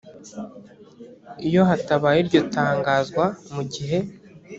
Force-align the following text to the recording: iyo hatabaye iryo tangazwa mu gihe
iyo 1.47 1.61
hatabaye 1.69 2.17
iryo 2.21 2.41
tangazwa 2.55 3.25
mu 3.53 3.61
gihe 3.73 3.99